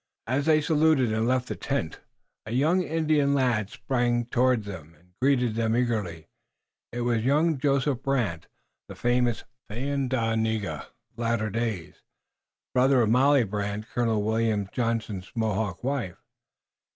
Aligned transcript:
As 0.25 0.47
they 0.47 0.61
saluted 0.61 1.13
and 1.13 1.27
left 1.27 1.47
the 1.47 1.55
tent 1.55 1.99
a 2.47 2.53
young 2.53 2.81
Indian 2.81 3.35
lad 3.35 3.69
sprang 3.69 4.25
toward 4.25 4.63
them 4.63 4.95
and 4.95 5.11
greeted 5.21 5.53
them 5.53 5.75
eagerly. 5.77 6.25
It 6.91 7.01
was 7.01 7.23
young 7.23 7.59
Joseph 7.59 8.01
Brant, 8.01 8.47
the 8.87 8.95
famous 8.95 9.43
Thayendanega 9.69 10.65
of 10.65 10.87
later 11.17 11.51
days, 11.51 11.93
the 11.97 12.07
brother 12.79 13.01
of 13.03 13.11
Molly 13.11 13.43
Brant, 13.43 13.89
Colonel 13.89 14.23
William 14.23 14.67
Johnson's 14.73 15.31
Mohawk 15.35 15.83
wife. 15.83 16.17